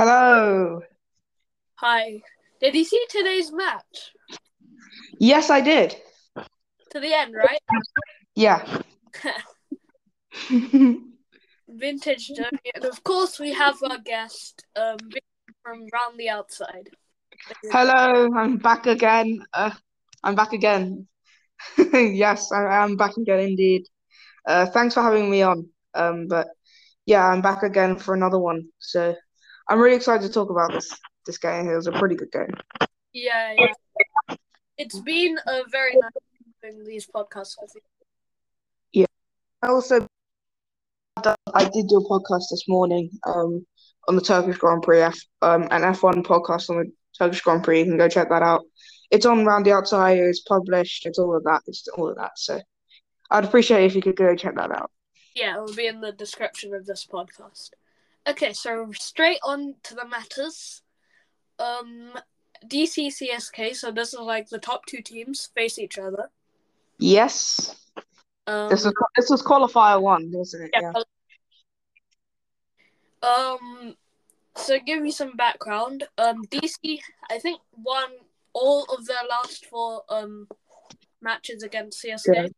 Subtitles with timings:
[0.00, 0.80] Hello.
[1.74, 2.22] Hi.
[2.58, 4.14] Did you see today's match?
[5.18, 5.94] Yes, I did.
[6.92, 7.60] To the end, right?
[8.34, 8.64] Yeah.
[11.68, 12.70] Vintage Journey.
[12.74, 14.96] And of course, we have our guest um,
[15.62, 16.88] from Round the Outside.
[17.70, 19.44] Hello, I'm back again.
[19.52, 19.72] Uh,
[20.24, 21.08] I'm back again.
[21.92, 23.82] yes, I am back again indeed.
[24.46, 25.68] Uh, thanks for having me on.
[25.92, 26.48] Um, but
[27.04, 28.70] yeah, I'm back again for another one.
[28.78, 29.14] So
[29.70, 30.92] I'm really excited to talk about this
[31.26, 31.68] this game.
[31.68, 32.52] It was a pretty good game.
[33.12, 34.36] Yeah, yeah.
[34.76, 36.10] It's been a very nice
[36.60, 37.80] doing these podcasts with you.
[38.92, 39.06] Yeah.
[39.62, 40.08] I also
[41.54, 43.64] I did do a podcast this morning um
[44.08, 47.78] on the Turkish Grand Prix F um an F1 podcast on the Turkish Grand Prix.
[47.78, 48.62] You can go check that out.
[49.12, 50.18] It's on Round the Outside.
[50.18, 51.06] It's published.
[51.06, 51.62] It's all of that.
[51.68, 52.32] It's all of that.
[52.36, 52.60] So
[53.30, 54.90] I'd appreciate if you could go check that out.
[55.36, 57.70] Yeah, it will be in the description of this podcast.
[58.30, 60.82] Okay, so straight on to the matters.
[61.58, 62.12] Um,
[62.66, 63.74] DC CSK.
[63.74, 66.30] So this is like the top two teams face each other.
[66.98, 67.74] Yes.
[68.46, 70.70] Um, This was this was qualifier one, wasn't it?
[70.80, 70.92] yeah.
[73.22, 73.94] Um,
[74.56, 76.04] so give you some background.
[76.16, 78.08] Um, DC, I think won
[78.52, 80.46] all of their last four um
[81.20, 82.34] matches against CSK.
[82.34, 82.48] Yeah.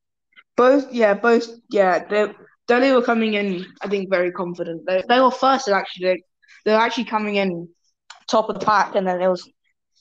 [0.57, 2.05] Both, yeah, both, yeah.
[2.05, 2.33] They
[2.73, 4.87] Delhi were coming in, I think, very confident.
[4.87, 6.25] They they were first actually.
[6.65, 7.69] They, were actually coming in
[8.29, 9.47] top of the pack, and then it was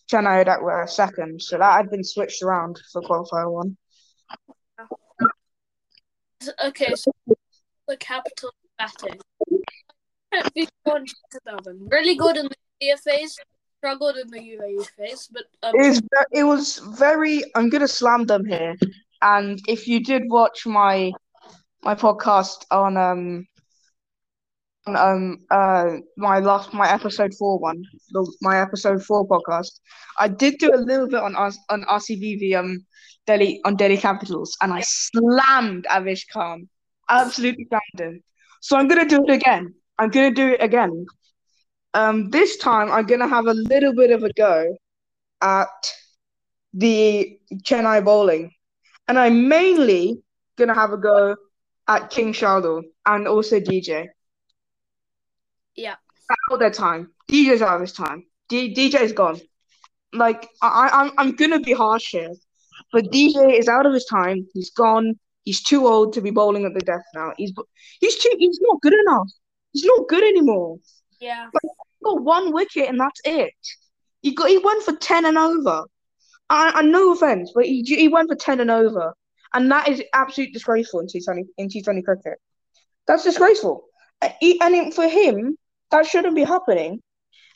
[0.10, 1.42] Chennai that were second.
[1.42, 3.76] So that had been switched around for qualifier one.
[6.66, 7.12] Okay, so
[7.90, 9.20] the capital batting.
[11.98, 13.38] Really good in the India phase,
[13.80, 17.44] struggled in the UAE phase, but um, It was, it was very.
[17.54, 18.78] I'm gonna slam them here.
[19.22, 21.12] And if you did watch my
[21.84, 23.46] my podcast on um
[24.88, 29.80] on, um uh my last my episode four one the, my episode four podcast,
[30.20, 32.86] I did do a little bit on us on RCVV um
[33.28, 36.68] Delhi on Delhi Capitals, and I slammed Avesh Khan,
[37.10, 38.24] absolutely slammed him.
[38.62, 39.74] So I'm gonna do it again.
[40.00, 41.06] I'm gonna do it again.
[41.94, 44.78] Um, this time I'm gonna have a little bit of a go
[45.42, 45.94] at
[46.74, 48.52] the Chennai bowling,
[49.08, 50.22] and I'm mainly
[50.58, 51.36] gonna have a go
[51.92, 54.08] at King Shardul and also DJ.
[55.76, 55.96] yeah,
[56.50, 57.12] All their time.
[57.30, 58.26] DJ's out of his time.
[58.50, 59.40] D- DJ's gone.
[60.14, 62.34] Like I, I'm, I'm gonna be harsh here,
[62.94, 64.48] but DJ is out of his time.
[64.54, 65.20] He's gone.
[65.44, 67.34] He's too old to be bowling at the death now.
[67.38, 67.52] He's,
[68.00, 68.34] he's too.
[68.38, 69.30] He's not good enough.
[69.74, 70.78] He's not good anymore.
[71.20, 71.48] yeah,
[72.04, 73.54] got one wicket and that's it.
[74.22, 74.50] He got.
[74.50, 75.86] He went for ten and over.
[76.50, 79.14] I, I no offense, but he he went for ten and over,
[79.54, 82.38] and that is absolute disgraceful in T Twenty in T Twenty cricket.
[83.08, 83.86] That's disgraceful.
[84.22, 85.58] And for him,
[85.90, 87.02] that shouldn't be happening.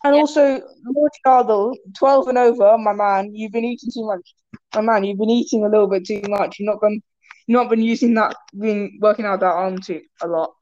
[0.04, 0.22] And Yeah.
[0.22, 4.36] also, Lord Cardle, 12 and over, my man, you've been eating too much.
[4.76, 6.60] My man, you've been eating a little bit too much.
[6.60, 7.02] You've not been,
[7.48, 10.54] you've not been using that, been working out that arm too a lot.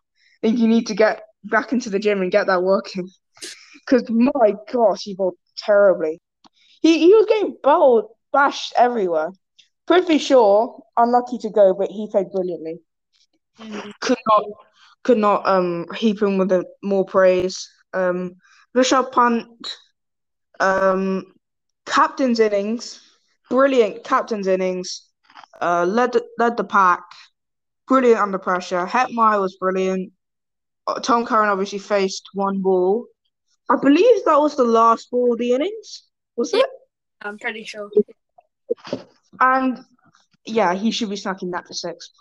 [0.41, 3.09] I think you need to get back into the gym and get that working.
[3.85, 6.21] Because my gosh, he bowled terribly.
[6.81, 9.31] He he was getting bowled, bashed everywhere.
[9.87, 12.79] Prithvi Shaw, unlucky to go, but he played brilliantly
[13.59, 14.43] mm, could not
[15.03, 17.69] could not um heap him with a, more praise.
[17.93, 18.35] Um,
[18.75, 19.47] Rishabh Pant,
[20.59, 21.33] um,
[21.85, 23.01] captain's innings,
[23.49, 25.09] brilliant captain's innings.
[25.61, 27.03] Uh, led the, led the pack,
[27.87, 28.85] brilliant under pressure.
[28.85, 30.11] Hetmyer was brilliant.
[30.87, 33.05] Uh, Tom Curran obviously faced one ball.
[33.69, 36.03] I believe that was the last ball of the innings.
[36.35, 36.61] Was Yeah.
[36.61, 36.69] it?
[37.21, 37.89] I'm pretty sure.
[39.39, 39.79] And
[40.45, 42.11] yeah, he should be snacking that for six.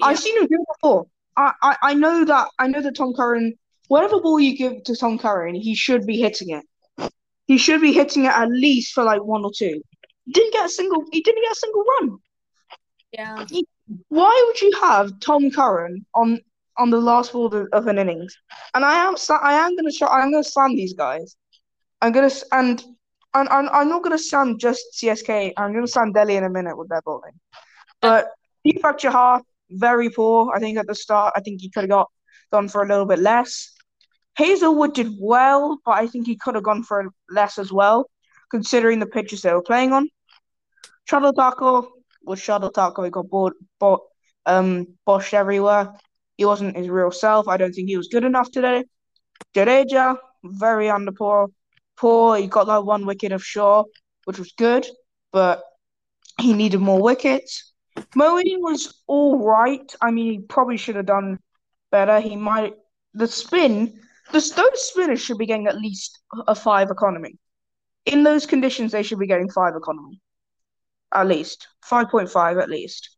[0.00, 0.06] Yeah.
[0.06, 1.06] I've seen him do it before.
[1.36, 3.54] I, I, I know that I know that Tom Curran,
[3.88, 7.12] whatever ball you give to Tom Curran, he should be hitting it.
[7.46, 9.82] He should be hitting it at least for like one or two.
[10.24, 11.04] He didn't get a single.
[11.12, 12.18] He didn't get a single run.
[13.12, 13.44] Yeah,
[14.08, 16.40] Why would you have Tom Curran on
[16.78, 18.36] on the last ball of, of an innings?
[18.74, 20.08] And I am I am gonna try.
[20.08, 21.36] I'm gonna slam these guys.
[22.00, 22.82] I'm gonna and
[23.34, 25.52] and I'm, I'm not gonna slam just CSK.
[25.56, 27.32] I'm gonna slam Delhi in a minute with their bowling.
[28.00, 28.28] But
[28.66, 30.52] Deepak Chahar very poor.
[30.54, 32.10] I think at the start, I think he could have got
[32.52, 33.72] gone for a little bit less.
[34.36, 38.08] Hazlewood did well, but I think he could have gone for less as well,
[38.50, 40.08] considering the pitches they were playing on.
[41.10, 41.88] Shardul Thakur
[42.24, 43.04] was Shardul Thakur.
[43.04, 44.06] He got bored, bo-
[44.46, 45.92] um, boshed everywhere.
[46.36, 47.48] He wasn't his real self.
[47.48, 48.84] I don't think he was good enough today.
[49.54, 51.12] Jadeja, very under
[52.02, 52.36] poor.
[52.36, 53.84] He got that one wicket of Shaw,
[54.24, 54.84] which was good,
[55.32, 55.62] but
[56.40, 57.72] he needed more wickets.
[58.16, 59.94] Moeen was all right.
[60.00, 61.38] I mean, he probably should have done
[61.92, 62.18] better.
[62.20, 62.74] He might
[63.14, 64.00] the spin,
[64.32, 66.18] the those spinners should be getting at least
[66.48, 67.38] a five economy.
[68.04, 70.20] In those conditions, they should be getting five economy.
[71.14, 71.68] At least.
[71.88, 73.16] 5.5 at least.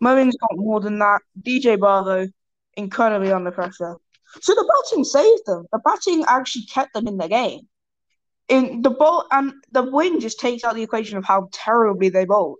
[0.00, 1.20] Moeen's got more than that.
[1.42, 2.28] DJ Bravo,
[2.76, 3.96] incredibly under pressure.
[4.40, 5.66] So the batting saved them.
[5.72, 7.68] The batting actually kept them in the game.
[8.48, 12.24] In the ball and the win just takes out the equation of how terribly they
[12.24, 12.58] bowled.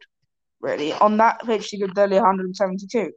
[0.61, 3.11] Really, on that pitch, they could barely 172.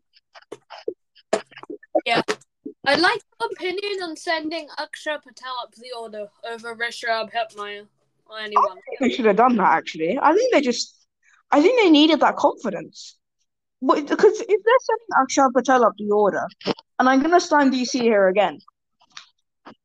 [2.06, 2.22] Yeah,
[2.88, 7.88] I'd like your opinion on sending Akshar Patel up the order over Rishabh Hetmyer
[8.26, 8.72] or anyone.
[8.72, 9.74] I think they should have done that.
[9.74, 11.08] Actually, I think they just,
[11.52, 13.18] I think they needed that confidence.
[13.80, 16.48] Because if they're sending Akshar Patel up the order,
[16.98, 18.60] and I'm going to stand DC here again.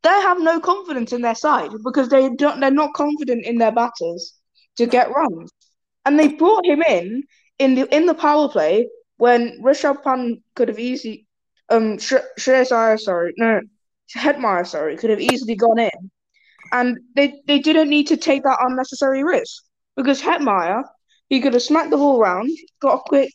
[0.03, 2.61] They have no confidence in their side because they don't.
[2.61, 4.35] They're not confident in their batters
[4.77, 5.51] to get runs,
[6.07, 7.23] and they brought him in
[7.59, 8.89] in the in the power play
[9.19, 11.27] when Rishabh Pant could have easily,
[11.69, 13.61] um, Shreyas Iyer, sorry, no,
[14.17, 16.11] Hetmyer, sorry, could have easily gone in,
[16.73, 19.63] and they they didn't need to take that unnecessary risk
[19.97, 20.83] because Hetmyer,
[21.29, 22.51] he could have smacked the ball round,
[22.81, 23.33] got a quick,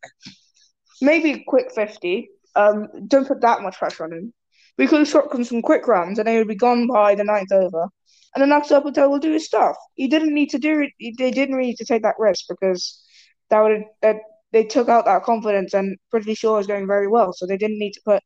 [1.01, 4.33] maybe a quick fifty, um, don't put that much pressure on him.
[4.77, 7.51] We could have shot some quick runs and they would be gone by the ninth
[7.51, 7.87] over.
[8.35, 9.77] And then Akshar Patel will do his stuff.
[9.93, 11.15] He didn't need to do it.
[11.17, 13.01] They didn't need to take that risk because
[13.49, 14.17] that would that
[14.51, 17.31] they took out that confidence and Prithvi Shaw is going very well.
[17.31, 18.23] So they didn't need to put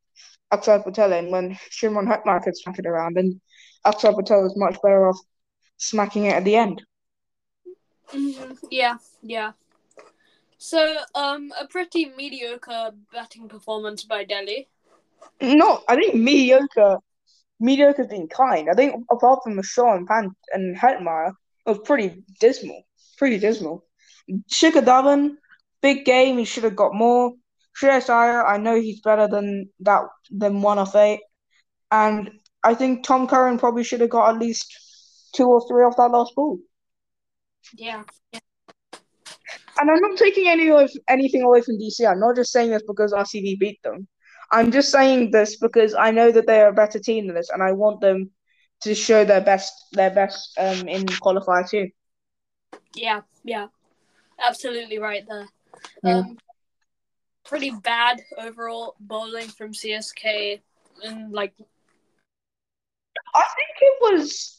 [0.51, 3.18] Akshar Patel in when Shimron Hetmyer could smack it around.
[3.18, 3.40] And
[3.86, 5.19] Akshar Patel was much better off
[5.78, 6.81] smacking it at the end.
[8.13, 8.54] Mm-hmm.
[8.72, 9.51] Yeah, yeah.
[10.57, 14.68] So, um, a pretty mediocre batting performance by Delhi.
[15.42, 16.98] No, I think mediocre.
[17.60, 18.69] Mediocre's been kind.
[18.71, 21.30] I think apart from Shaw Pant and Hetmyer,
[21.66, 22.83] it was pretty dismal.
[23.18, 23.86] Pretty dismal.
[24.51, 25.36] Shikhar Dhawan,
[25.81, 26.38] big game.
[26.38, 27.33] He should have got more.
[27.80, 31.22] Shreyas Iyer, I know he's better than that than one of eight,
[31.92, 32.30] and
[32.63, 34.68] I think Tom Curran probably should have got at least
[35.33, 36.60] two or three off that last ball.
[37.75, 38.39] Yeah, yeah.
[39.80, 42.06] And I'm not taking any of anything away from DC.
[42.10, 44.07] I'm not just saying this because RCB beat them.
[44.51, 47.50] I'm just saying this because I know that they are a better team than this,
[47.50, 48.31] and I want them
[48.81, 51.90] to show their best their best um in qualifier too.
[52.96, 53.68] Yeah, yeah,
[54.40, 55.48] absolutely right there.
[56.04, 56.18] Yeah.
[56.19, 56.38] Um,
[57.46, 60.62] pretty bad overall bowling from CSK,
[61.04, 61.54] and like
[63.36, 64.57] I think it was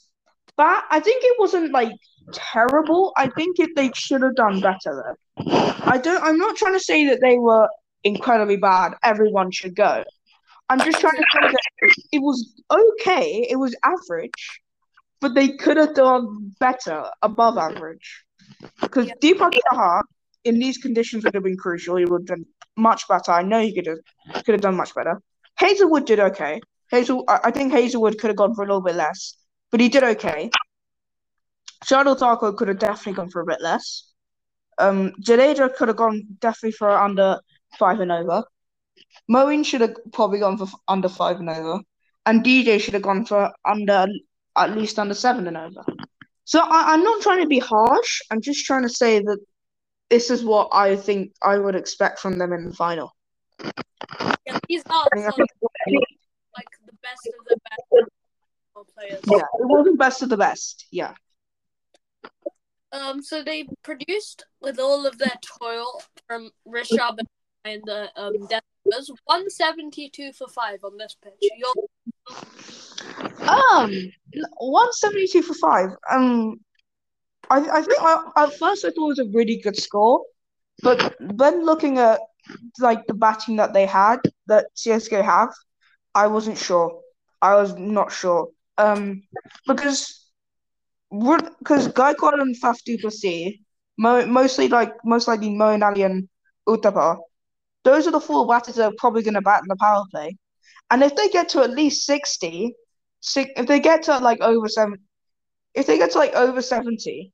[0.57, 0.83] bad.
[0.91, 1.93] I think it wasn't like
[2.33, 3.13] terrible.
[3.17, 5.47] I think it, they should have done better though.
[5.85, 6.23] I don't.
[6.23, 7.69] I'm not trying to say that they were
[8.05, 8.95] incredibly bad.
[9.03, 10.05] Everyone should go.
[10.69, 13.47] I'm just trying to say that it was okay.
[13.51, 14.61] It was average,
[15.21, 18.25] but they could have done better, above average.
[18.81, 19.15] Because yeah.
[19.21, 20.03] Deepak Chahar
[20.45, 21.97] in these conditions would have been crucial.
[21.97, 23.33] He would have done much better.
[23.33, 25.21] I know he could have could have done much better.
[25.57, 26.61] Hazlewood did okay.
[26.91, 29.37] Hazel, I think Hazlewood could have gone for a little bit less,
[29.71, 30.51] but he did okay.
[31.85, 34.13] Shardul Thakur could have definitely gone for a bit less.
[34.79, 37.41] Um, Jadeja could have gone definitely for under
[37.79, 38.45] five and over.
[39.31, 41.81] Moeen should have probably gone for under five and over,
[42.27, 44.07] and DJ should have gone for under
[44.57, 45.85] at least under seven and over.
[46.45, 48.21] So I, I'm not trying to be harsh.
[48.31, 49.39] I'm just trying to say that
[50.09, 53.15] this is what I think I would expect from them in the final.
[54.47, 58.11] Yeah, these are like the best of the best
[58.95, 59.21] players.
[59.27, 60.87] Yeah, it wasn't best of the best.
[60.91, 61.15] Yeah.
[62.93, 67.29] Um, so they produced with all of their toil from Rishabh and
[67.65, 71.51] the um Denvers, one seventy two for five on this pitch.
[71.57, 71.75] You're...
[73.49, 74.13] Um,
[74.59, 75.91] one seventy two for five.
[76.11, 76.61] Um,
[77.51, 80.25] I I think I, at first I thought it was a really good score,
[80.83, 82.21] but then looking at
[82.79, 85.51] like the batting that they had that CSK have,
[86.15, 87.01] I wasn't sure.
[87.43, 88.49] I was not sure.
[88.79, 89.23] Um,
[89.67, 90.31] because
[91.11, 93.59] because Gaikwad and Faf du Plessis,
[93.99, 96.29] mo- mostly like most likely Moeen Ali and
[96.69, 97.19] Uthappa,
[97.85, 100.37] those are the four batters that are probably going to bat in the power play.
[100.91, 102.75] And if they get to at least 60,
[103.21, 104.99] six, if they get to like over seven,
[105.75, 107.33] if they get to like over 70,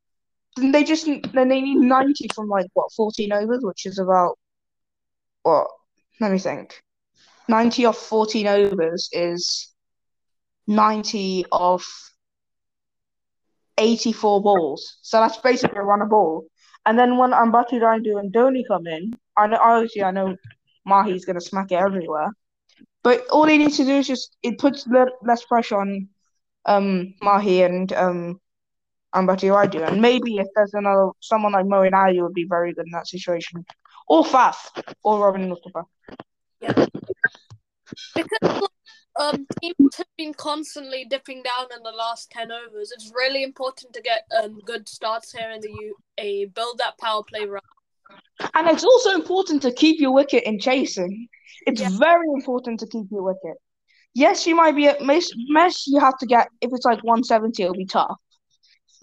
[0.57, 4.39] then they just then they need 90 from like what 14 overs, which is about
[5.43, 5.69] what?
[6.21, 6.83] Let me think.
[7.49, 9.73] 90 off 14 overs is
[10.67, 11.85] 90 of
[13.79, 14.99] 84 balls.
[15.03, 16.47] So that's basically a run a ball.
[16.85, 20.37] And then when Ambati Rayudu and Dhoni come in, I know obviously I know
[20.87, 22.31] Mahi's gonna smack it everywhere.
[23.03, 24.87] But all they need to do is just it puts
[25.23, 26.09] less pressure on
[26.65, 28.41] um Mahi and um
[29.15, 29.87] Ambati Rayudu.
[29.87, 33.07] And maybe if there's another someone like Moeen Ali would be very good in that
[33.07, 33.65] situation.
[34.09, 34.57] Or Faf
[35.03, 35.85] or Robin Uthappa.
[36.61, 36.87] Yeah.
[38.15, 38.63] Because
[39.19, 42.93] um teams have been constantly dipping down in the last ten overs.
[42.93, 47.23] It's really important to get um good starts here in the UAE, build that power
[47.23, 47.63] play run.
[48.55, 51.29] And it's also important to keep your wicket in chasing.
[51.67, 51.91] It's Yeah.
[51.99, 53.57] very important to keep your wicket.
[54.15, 55.87] Yes, you might be at mesh, mesh.
[55.87, 58.17] You have to get if it's like 170, it'll be tough.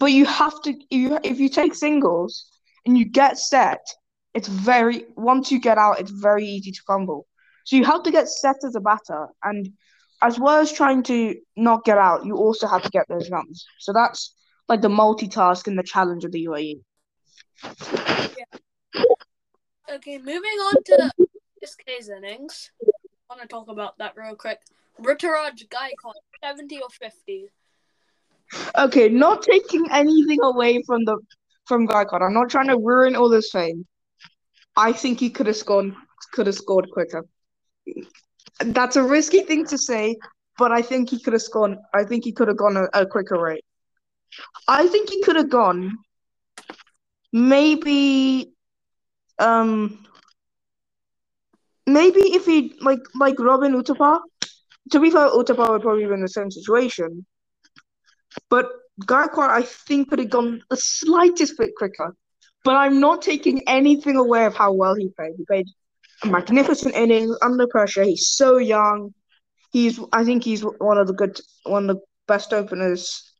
[0.00, 2.46] But you have to you if you take singles
[2.84, 3.80] and you get set,
[4.34, 7.26] it's very once you get out, it's very easy to fumble.
[7.64, 9.70] So you have to get set as a batter, and
[10.22, 13.66] as well as trying to not get out, you also have to get those runs.
[13.78, 14.34] So that's
[14.68, 16.44] like the multitask and the challenge of the.
[16.46, 16.80] UAE.
[19.94, 21.10] Okay, moving on to
[21.60, 22.72] this case innings.
[22.82, 22.90] I
[23.28, 24.60] want to talk about that real quick.
[25.00, 27.46] Ruturaj Gaikwad, 70 or 50?
[28.76, 31.18] Okay, not taking anything away from the
[31.66, 32.22] from Gaikwad.
[32.22, 33.86] I'm not trying to ruin all this fame.
[34.76, 35.94] I think he could have scored
[36.32, 37.24] could have scored quicker.
[38.64, 40.16] That's a risky thing to say,
[40.58, 41.76] but I think he could have scored.
[41.94, 43.64] I think he could have gone a, a quicker rate.
[44.66, 45.98] I think he could have gone
[47.32, 48.53] maybe
[49.38, 50.04] um
[51.86, 54.20] maybe if he like like Robin Uthappa.
[54.90, 57.24] To be fair, Uthappa would probably be in the same situation.
[58.50, 58.66] But
[59.02, 62.14] Gaikwad, I think, could have gone the slightest bit quicker.
[62.64, 65.32] But I'm not taking anything away of how well he played.
[65.36, 65.66] He played
[66.22, 68.02] a magnificent innings under pressure.
[68.04, 69.14] He's so young.
[69.72, 73.32] He's, I think, he's one of the good, one of the best openers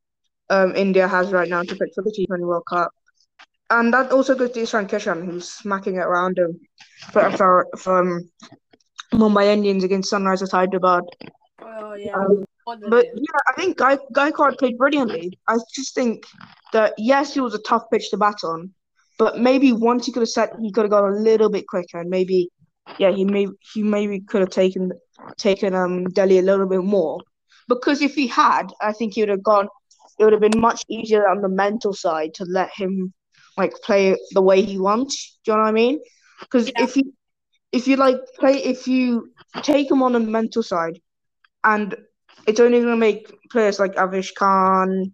[0.51, 2.91] um, India has right now to pick for the T20 World Cup.
[3.71, 6.61] And that also goes to Ishan Kishan, who's smacking it around him
[7.13, 8.31] for, for, for um,
[9.13, 11.05] Mumbai Indians against Sunrisers Hyderabad.
[11.61, 12.15] Oh, yeah.
[12.15, 15.39] Um, but yeah, I think Guy Gaikwad played brilliantly.
[15.49, 16.25] I just think
[16.73, 18.73] that yes, it was a tough pitch to bat on,
[19.19, 22.01] but maybe once he could have set, he could have gone a little bit quicker,
[22.01, 22.49] and maybe,
[22.99, 24.93] yeah, he may he maybe could have taken
[25.37, 27.21] taken um Delhi a little bit more.
[27.69, 29.69] Because if he had, I think he would have gone.
[30.19, 33.13] It would have been much easier on the mental side to let him
[33.57, 35.39] like play the way he wants.
[35.45, 36.01] Do you know what I mean?
[36.41, 36.85] Because Yeah.
[36.85, 37.13] if you
[37.73, 39.33] if you like play if you
[39.63, 40.99] take him on the mental side,
[41.65, 41.95] and
[42.47, 45.13] it's only going to make players like Avesh Khan,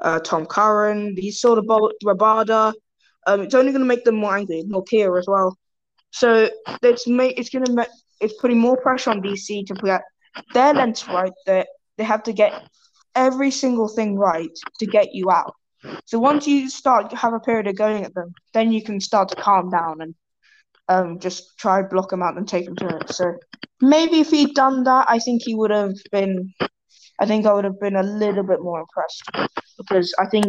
[0.00, 2.72] uh, Tom Curran, these sort of bowl, Rabada,
[3.26, 5.56] um, it's only going to make them more angry, Nortje as well.
[6.10, 6.48] So
[6.82, 7.88] it's ma- it's going to make
[8.20, 10.02] it's putting more pressure on DC to get
[10.54, 11.32] their lengths right.
[11.46, 12.52] That they have to get
[13.14, 14.50] every single thing right
[14.80, 15.54] to get you out.
[16.04, 19.28] So once you start have a period of going at them, then you can start
[19.30, 20.14] to calm down and
[20.88, 23.10] um just try block them out and take them to it.
[23.10, 23.34] So
[23.80, 26.52] maybe if he'd done that, I think he would have been.
[27.20, 30.46] I think I would have been a little bit more impressed because I think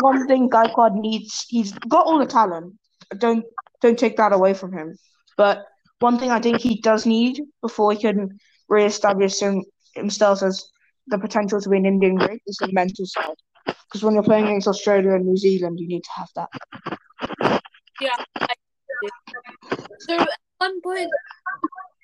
[0.00, 2.74] one thing Gaikwad needs, he's got all the talent.
[3.18, 3.44] Don't
[3.80, 4.96] don't take that away from him.
[5.36, 5.64] But
[6.00, 8.38] one thing I think he does need before he can
[8.68, 9.64] reestablish him,
[9.94, 10.66] himself as
[11.06, 13.36] the potential to be an Indian great is the mental side.
[13.66, 17.60] Because when you're playing against Australia and New Zealand, you need to have that.
[18.00, 18.16] Yeah.
[20.00, 20.28] So at
[20.58, 21.10] one point,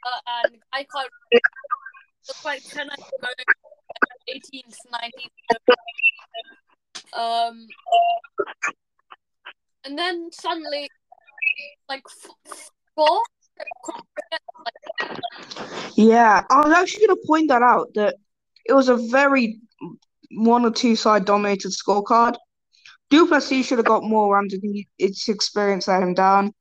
[0.07, 1.11] uh, and I can't.
[1.33, 3.29] It's like ten hours ago,
[4.29, 5.33] eighteenth, nineteenth.
[7.17, 7.67] Um,
[9.85, 10.89] and then suddenly,
[11.89, 12.03] like
[12.95, 13.23] four.
[15.97, 18.17] Yeah, I was actually going to point that out that
[18.67, 19.61] it was a very
[20.33, 22.37] one or two side dominated scorecard.
[23.11, 24.55] du Plessis should have got more runs.
[24.55, 26.53] I think its experience let him down.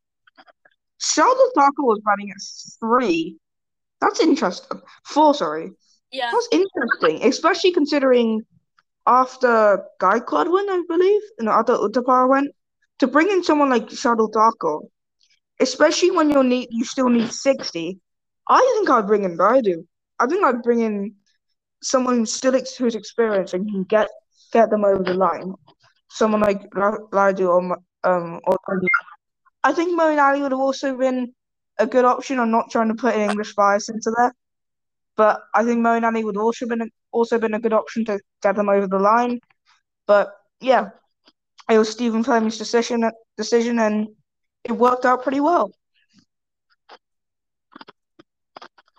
[1.00, 2.38] Shardul Thakur was running at
[2.80, 3.38] three.
[4.02, 4.82] That's interesting.
[5.06, 5.72] Four, sorry.
[6.12, 8.42] Yeah, That's interesting, especially considering
[9.06, 12.50] after Gaikwad went, I believe, and after Uthappa went,
[13.00, 14.80] to bring in someone like Shardul Thakur,
[15.60, 18.00] especially when you need you still need sixty.
[18.48, 19.86] I think I'd bring in Rayudu.
[20.20, 21.16] I think I'd bring in
[21.82, 24.10] someone who's still ex- who's experienced and can get
[24.52, 25.54] get them over the line.
[26.10, 28.58] Someone like Ra- or um or
[29.64, 31.34] I think Moeen Ali would have also been
[31.80, 32.40] a good option.
[32.40, 34.34] I'm not trying to put an English bias into there.
[35.16, 38.56] But I think Moeen Ali would also been also been a good option to get
[38.56, 39.40] them over the line.
[40.08, 40.30] But
[40.62, 40.90] yeah,
[41.70, 44.08] it was Stephen Fleming's decision decision, and
[44.64, 45.72] it worked out pretty well.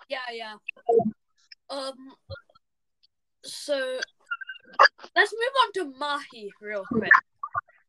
[0.09, 0.55] yeah, yeah.
[1.69, 2.15] Um,
[3.49, 3.99] so
[5.15, 7.11] let's move on to Mahi real quick.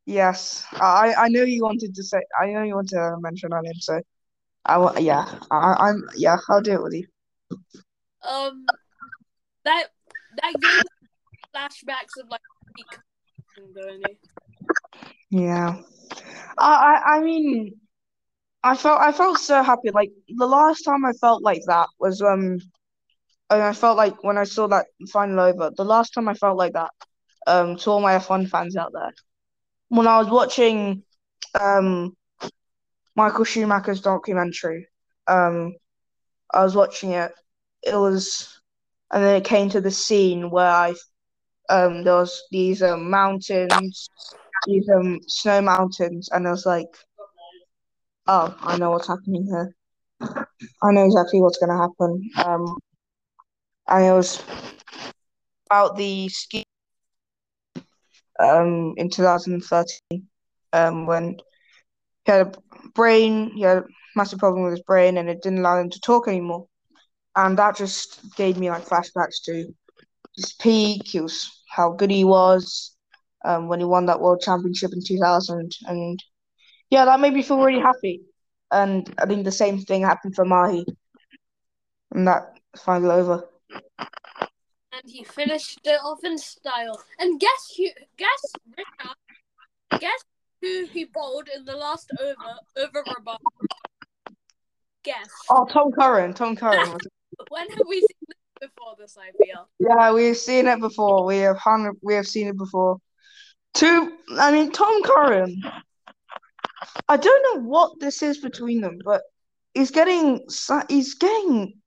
[0.06, 3.64] Yes, I I know you wanted to say I know you want to mention on
[3.64, 4.00] him, so
[4.64, 7.06] I yeah I, I'm yeah I'll do it with you.
[8.28, 8.66] Um,
[9.64, 9.88] that
[10.36, 10.82] that gave
[11.54, 12.40] flashbacks of like
[15.30, 15.76] Yeah,
[16.58, 17.80] I I I mean,
[18.62, 19.90] I felt I felt so happy.
[19.90, 22.58] Like the last time I felt like that was um
[23.50, 26.56] and I felt like when I saw that final over, the last time I felt
[26.56, 26.90] like that,
[27.46, 29.12] um, to all my F1 fans out there,
[29.88, 31.02] when I was watching
[31.60, 32.16] um,
[33.16, 34.86] Michael Schumacher's documentary,
[35.26, 35.74] um,
[36.52, 37.32] I was watching it.
[37.82, 38.60] It was,
[39.12, 40.94] and then it came to the scene where I,
[41.68, 44.08] um, there was these um, mountains,
[44.66, 46.86] these um, snow mountains, and I was like,
[48.28, 49.74] oh, I know what's happening here.
[50.82, 52.30] I know exactly what's going to happen.
[52.44, 52.76] Um,
[53.98, 54.42] it was
[55.66, 56.62] about the ski
[58.40, 60.26] um in 2013
[60.72, 61.36] um when
[62.24, 62.52] he had a
[62.94, 63.84] brain he had a
[64.16, 66.66] massive problem with his brain and it didn't allow him to talk anymore.
[67.36, 69.64] And that just gave me like flashbacks to
[70.36, 72.96] his peak he was how good he was
[73.44, 76.18] um when he won that world championship in 2000 and
[76.90, 78.20] yeah that made me feel really happy.
[78.70, 80.84] And i think the same thing happened for mahi.
[82.12, 83.48] And that final over
[85.02, 87.00] and he finished it off in style.
[87.18, 87.88] And guess who?
[88.16, 90.00] Guess Richard.
[90.00, 90.24] Guess
[90.60, 92.34] who he bowled in the last over
[92.76, 93.38] over Rabada?
[95.02, 95.28] Guess.
[95.48, 96.34] Oh, Tom Curran.
[96.34, 96.98] Tom Curran.
[97.48, 99.66] when have we seen this before this IPL?
[99.78, 101.24] Yeah, we've seen it before.
[101.24, 101.96] We have hundred.
[102.02, 102.98] We have seen it before.
[103.74, 104.12] Two.
[104.38, 105.62] I mean, Tom Curran.
[107.08, 109.22] I don't know what this is between them, but
[109.74, 110.46] he's getting
[110.88, 111.79] he's getting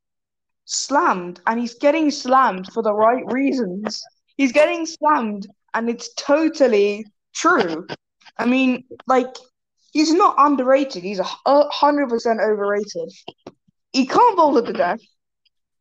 [0.74, 4.04] slammed and he's getting slammed for the right reasons.
[4.38, 7.88] He's getting slammed and it's totally true.
[8.38, 9.36] I mean, like,
[9.92, 11.04] he's not underrated.
[11.04, 13.12] He's a hundred percent overrated.
[13.92, 15.00] He can't bowl at the death.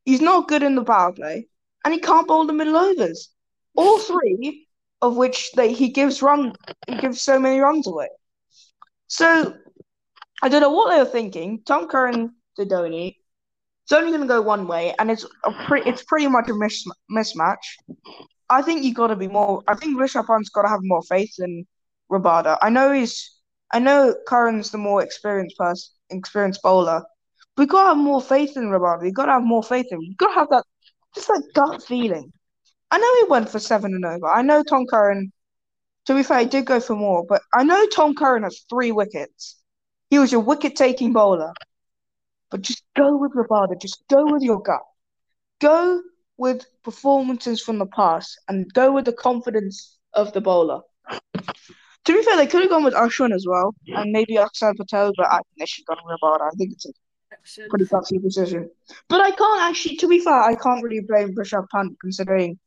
[0.05, 1.47] He's not good in the power play,
[1.85, 3.31] and he can't bowl the middle overs.
[3.75, 4.67] All three
[5.01, 6.55] of which they he gives run
[6.87, 8.09] he gives so many runs away.
[9.07, 9.55] So
[10.43, 11.63] I don't know what they were thinking.
[11.65, 13.17] Tom Curran to Dhoni
[13.85, 16.55] it's only going to go one way, and it's a pre- it's pretty much a
[16.55, 17.65] mis- mismatch.
[18.49, 19.63] I think you got to be more.
[19.67, 21.67] I think Rishabh Pant's got to have more faith in
[22.11, 22.59] Rabada.
[22.63, 23.39] I know he's.
[23.73, 27.03] I know Curran's the more experienced person, experienced bowler.
[27.57, 29.03] We got to have more faith in Rabada.
[29.03, 29.99] We got to have more faith in.
[29.99, 30.65] We got to have that,
[31.15, 32.33] just that gut feeling.
[32.91, 34.27] I know he went for seven and over.
[34.27, 35.33] I know Tom Curran.
[36.07, 38.91] To be fair, he did go for more, but I know Tom Curran has three
[38.91, 39.57] wickets.
[40.11, 41.53] He was a wicket-taking bowler.
[42.53, 43.81] But just go with Rabada.
[43.81, 44.83] Just go with your gut.
[45.61, 46.03] Go
[46.37, 50.83] with performances from the past and go with the confidence of the bowler.
[52.05, 55.13] To be fair, they could have gone with Ashwin as well, and maybe Axar Patel,
[55.17, 56.49] but I think they should have gone with Rabada.
[56.49, 58.69] I think it's a pretty gutsy decision.
[59.09, 62.59] But I can't actually, to be fair, I can't really blame Rishabh Pant considering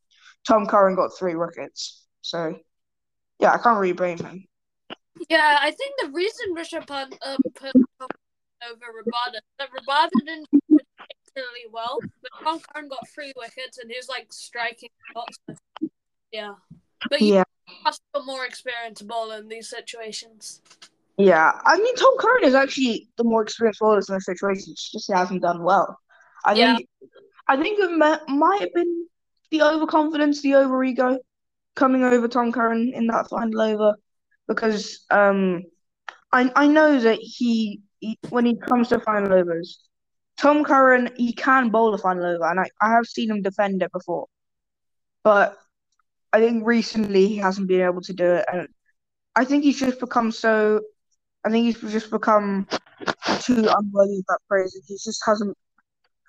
[0.48, 2.06] Tom Curran got three wickets.
[2.21, 2.58] So,
[3.39, 4.45] yeah, I can't really blame him.
[5.30, 7.74] Yeah, I think the reason Rishabh Pant um, put
[8.71, 9.39] over Rabada.
[9.60, 10.80] That Rabada didn't do
[11.36, 15.38] particularly well, but Tom Curran got three wickets and he's like striking shots.
[16.32, 16.56] Yeah,
[17.10, 17.43] but yeah,
[18.25, 20.62] more experienced bowler in these situations.
[21.17, 24.71] Yeah, I mean Tom Curran is actually the more experienced bowler in this situation.
[24.71, 25.97] It's just he hasn't done well.
[26.45, 26.75] I yeah.
[26.75, 26.89] think
[27.47, 27.91] I think it
[28.28, 29.08] might have been
[29.51, 31.19] the overconfidence, the over ego
[31.75, 33.95] coming over Tom Curran in that final over
[34.47, 35.63] because um
[36.32, 39.80] I I know that he he, when he comes to final overs.
[40.38, 43.82] Tom Curran, he can bowl a final over, and I, I have seen him defend
[43.82, 44.28] it before.
[45.24, 45.58] But
[46.34, 48.68] I think recently he hasn't been able to do it, and
[49.36, 50.82] I think he's just become so.
[51.46, 52.68] I think he's just become
[53.41, 54.78] too unworthy of that praise.
[54.88, 55.56] He just hasn't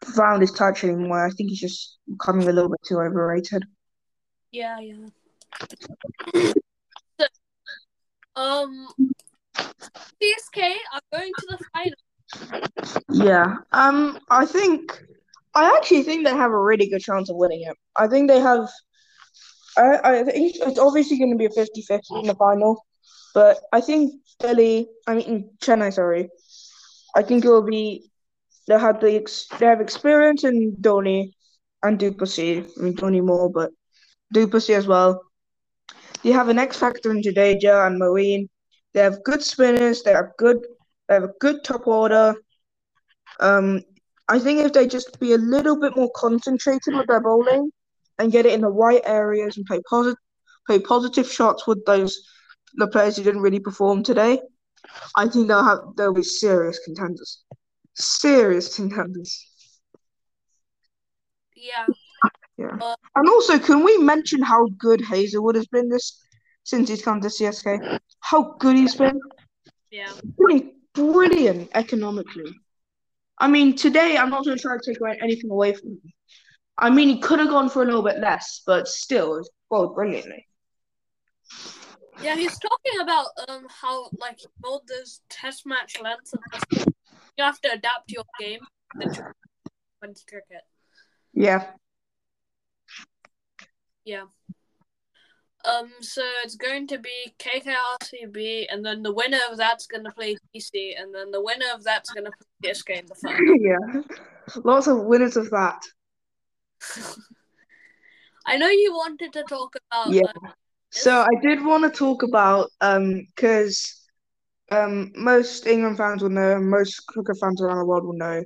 [0.05, 1.27] found his touch anymore.
[1.27, 3.65] I think he's just becoming a little bit too overrated.
[4.53, 6.53] Yeah, yeah.
[8.37, 8.89] um,
[10.23, 11.97] CSK are going to the final.
[13.11, 13.57] Yeah.
[13.73, 14.19] Um.
[14.31, 15.03] I think.
[15.55, 17.77] I actually think they have a really good chance of winning it.
[17.97, 18.69] I think they have.
[19.79, 22.85] I, I think it's obviously going to be a 50-50 in the final,
[23.35, 26.29] but I think Delhi, I mean Chennai, sorry,
[27.14, 28.11] I think it will be.
[28.69, 29.27] They have the
[29.59, 31.33] they have experience in Dhoni
[31.83, 32.66] and du Plessis.
[32.79, 33.71] I mean Dhoni more, but
[34.33, 35.23] du Plessis as well.
[36.23, 38.49] They have an X factor in Jadeja and Moeen.
[38.97, 40.03] They have good spinners.
[40.03, 40.57] They have good.
[41.07, 42.35] They have a good top order.
[43.41, 43.83] Um,
[44.27, 47.71] I think if they just be a little bit more concentrated with their bowling
[48.19, 50.17] and get it in the right areas and play positive,
[50.67, 52.19] play positive shots with those
[52.77, 54.41] the players who didn't really perform today,
[55.15, 57.45] I think they'll have they'll be serious contenders.
[57.97, 59.47] Serious contenders.
[61.55, 61.85] Yeah.
[62.57, 62.79] Yeah.
[62.81, 66.23] Uh, and also, can we mention how good Hazlewood has been this
[66.67, 67.99] since he's come to CSK.
[68.21, 69.19] How good he's been.
[69.91, 70.13] Yeah.
[70.37, 72.53] Brilliant, brilliant economically.
[73.39, 76.13] I mean, today I'm not going to try to take away anything away from him,
[76.79, 80.47] I mean, he could have gone for a little bit less, but still, well, brilliantly.
[82.23, 86.87] Yeah, he's talking about um how like all those test match lengths and.
[87.39, 88.61] You have to adapt your game
[88.99, 89.33] to
[90.01, 90.63] when's cricket.
[91.35, 91.67] Yeah.
[94.05, 94.25] Yeah.
[95.67, 100.13] Um, so it's going to be KKRCB, and then the winner of that's going to
[100.13, 102.31] play DC, and then the winner of that's going to
[102.63, 103.57] play CSK in the final.
[103.61, 104.03] yeah.
[104.65, 105.83] Lots of winners of that.
[108.47, 110.13] I know you wanted to talk about.
[110.13, 110.23] Yeah.
[110.45, 110.51] uh,
[110.91, 114.03] So I did want to talk about um because
[114.71, 118.45] um most England fans will know, and most cricket fans around the world will know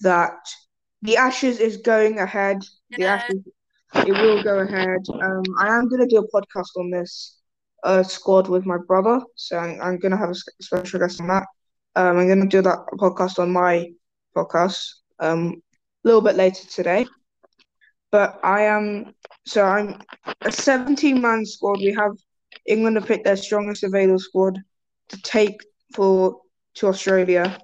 [0.00, 0.38] that
[1.02, 2.62] the Ashes is going ahead.
[2.90, 3.42] The Ashes,
[3.94, 5.00] it will go ahead.
[5.22, 7.38] Um, I am gonna do a podcast on this
[7.84, 11.46] uh squad with my brother, so I'm, I'm gonna have a special guest on that.
[11.96, 13.86] Um, I'm gonna do that podcast on my
[14.36, 14.82] podcast
[15.20, 15.62] um
[16.04, 17.06] a little bit later today.
[18.10, 19.14] But I am
[19.46, 20.00] so I'm
[20.42, 21.78] a 17 man squad.
[21.78, 22.12] We have
[22.66, 24.58] England have picked their strongest available squad
[25.08, 25.60] to take
[25.94, 26.40] for
[26.76, 27.58] to Australia.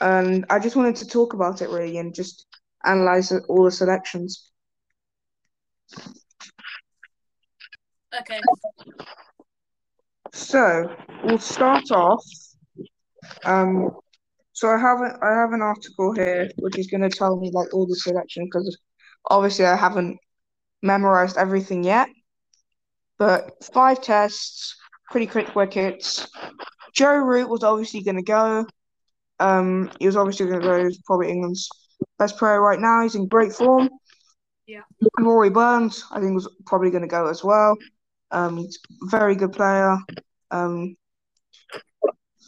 [0.00, 2.46] And I just wanted to talk about it really and just
[2.84, 4.50] analyze all the selections.
[8.20, 8.40] Okay.
[10.32, 12.24] So we'll start off.
[13.44, 13.90] Um,
[14.52, 17.50] so I have a, I have an article here which is going to tell me
[17.52, 18.76] like all the selection because
[19.30, 20.18] obviously I haven't
[20.82, 22.08] memorized everything yet.
[23.18, 24.76] But five tests,
[25.10, 26.28] pretty quick wickets.
[26.94, 28.66] Joe Root was obviously going to go.
[29.40, 30.84] Um, he was obviously going to go.
[30.84, 31.68] He's probably England's
[32.18, 33.02] best player right now.
[33.02, 33.88] He's in great form.
[34.68, 34.82] Yeah.
[35.18, 37.74] Rory Burns, I think, was probably going to go as well.
[38.30, 39.96] Um, he's a very good player.
[40.50, 40.94] Um,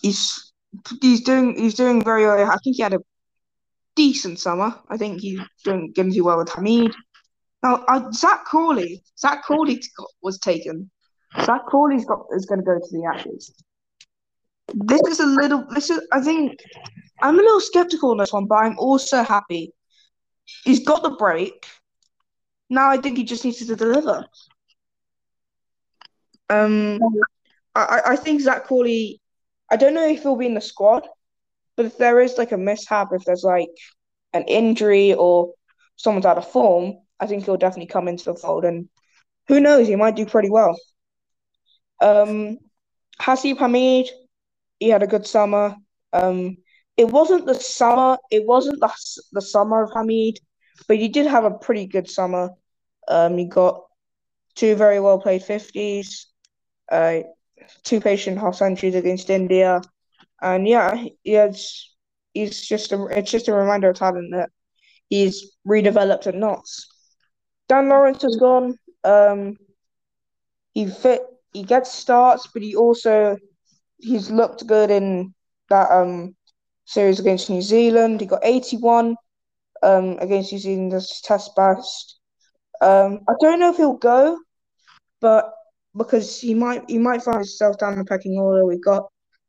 [0.03, 0.53] he's
[1.01, 2.39] he's doing he's doing very well.
[2.39, 3.01] I think he had a
[3.97, 4.79] decent summer.
[4.91, 6.93] I think he's doing going to do well with Hameed.
[7.63, 9.83] Now, uh, Zak Crawley, Zak Crawley
[10.23, 10.91] was taken.
[11.43, 13.55] Zak Crawley's got is going to go to the Ashes.
[14.75, 15.65] This is a little.
[15.75, 16.07] This is.
[16.13, 16.61] I think
[17.23, 19.73] I'm a little skeptical on this one, but I'm also happy.
[20.65, 21.67] He's got the break.
[22.71, 24.27] Now I think he just needs to deliver.
[26.49, 26.99] Um,
[27.75, 29.21] I I- think Zak Crawley.
[29.71, 31.07] I don't know if he'll be in the squad,
[31.77, 33.71] but if there is like a mishap, if there's like
[34.33, 35.53] an injury or
[35.97, 38.65] someone's out of form, I think he'll definitely come into the fold.
[38.65, 38.89] And
[39.49, 40.77] who knows, he might do pretty well.
[42.01, 42.59] Um,
[43.21, 44.09] Haseeb Hameed,
[44.79, 45.77] he had a good summer.
[46.13, 46.57] Um,
[46.97, 48.91] it wasn't the summer, it wasn't the
[49.33, 50.37] the summer of Hameed,
[50.89, 52.51] but you did have a pretty good summer.
[53.09, 53.83] Um, he got
[54.55, 56.27] two very well played fifties,
[56.91, 57.21] uh,
[57.83, 59.81] two patient half centuries against India,
[60.41, 61.87] and yeah, he has.
[62.33, 64.51] He's just a, it's just a reminder of talent that
[65.09, 66.87] he's redeveloped at Notts.
[67.69, 68.77] Dan Lawrence has gone.
[69.03, 69.57] Um,
[70.73, 71.23] he fit.
[71.53, 73.37] He gets starts, but he also
[73.99, 75.35] he's looked good in
[75.69, 76.37] that um
[76.85, 78.21] series against New Zealand.
[78.21, 79.17] He got eighty one
[79.83, 82.19] um against New Zealand as test best.
[82.81, 84.39] Um, I don't know if he'll go,
[85.21, 85.53] but
[85.97, 88.65] because he might he might find himself down the pecking order.
[88.65, 89.09] We've got.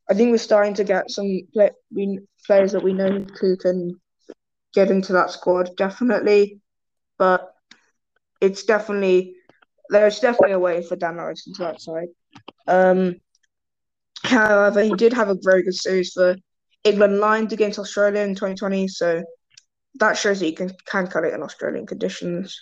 [0.09, 3.99] I think we're starting to get some play, we, players that we know who can
[4.73, 6.59] get into that squad definitely,
[7.17, 7.53] but
[8.41, 9.35] it's definitely
[9.89, 12.07] there's definitely a way for Dan Lawrence to that side.
[12.67, 13.15] Um,
[14.23, 16.35] however, he did have a very good series for
[16.83, 19.21] England Lions against Australia in 2020, so
[19.95, 22.59] that shows that you can can cut it in Australian conditions.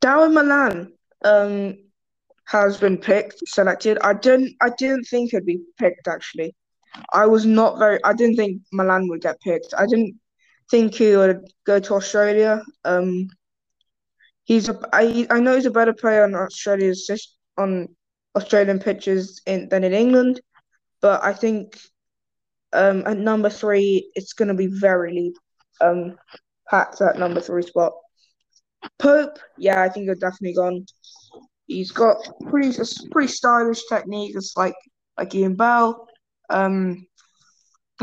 [0.00, 0.92] Darren Malan
[1.24, 1.76] um
[2.46, 3.98] has been picked, selected.
[4.02, 6.54] I didn't I didn't think he'd be picked actually.
[7.12, 9.74] I was not very I didn't think Malan would get picked.
[9.76, 10.14] I didn't
[10.70, 12.62] think he would go to Australia.
[12.84, 13.28] Um
[14.44, 17.10] he's a I I know he's a better player on Australia's
[17.56, 17.88] on
[18.36, 20.40] Australian pitches in than in England,
[21.00, 21.78] but I think
[22.72, 25.32] um at number three it's gonna be very
[25.80, 26.16] um
[26.70, 27.92] packed at number three spot.
[28.98, 30.86] Pope, yeah, I think he's definitely gone.
[31.66, 32.16] He's got
[32.48, 32.76] pretty
[33.10, 34.36] pretty stylish technique.
[34.36, 34.74] It's like
[35.18, 36.06] like Ian Bell.
[36.50, 37.06] Um,